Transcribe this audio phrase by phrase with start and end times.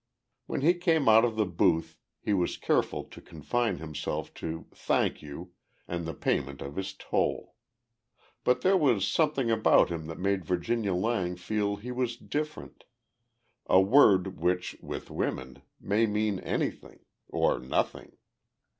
[0.47, 5.21] When he came out of the booth he was careful to confine himself to "Thank
[5.21, 5.51] you"
[5.87, 7.53] and the payment of his toll.
[8.43, 12.85] But there was something about him that made Virginia Lang feel he was "different"
[13.67, 18.13] a word which, with women, may mean anything or nothing.